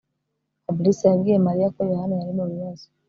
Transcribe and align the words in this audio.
fabrice 0.65 1.03
yabwiye 1.07 1.37
mariya 1.47 1.73
ko 1.75 1.79
yohana 1.91 2.13
yari 2.19 2.33
mu 2.37 2.45
bibazo 2.51 2.85